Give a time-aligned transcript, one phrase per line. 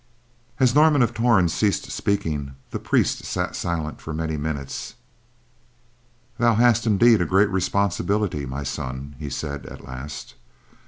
[0.59, 4.95] As Norman of Torn ceased speaking, the priest sat silent for many minutes.
[6.39, 10.33] "Thou hast indeed a grave responsibility, my son," he said at last.